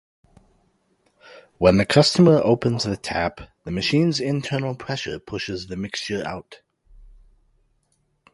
[1.59, 6.61] When the customer opens the tap, the machine's internal pressure pushes the mixture out.